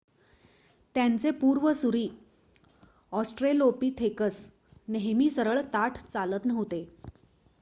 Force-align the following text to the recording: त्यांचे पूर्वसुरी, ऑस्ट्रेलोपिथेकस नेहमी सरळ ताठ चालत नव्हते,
त्यांचे 0.95 1.31
पूर्वसुरी, 1.31 2.07
ऑस्ट्रेलोपिथेकस 3.11 4.39
नेहमी 4.87 5.29
सरळ 5.29 5.61
ताठ 5.73 5.97
चालत 6.07 6.45
नव्हते, 6.45 6.83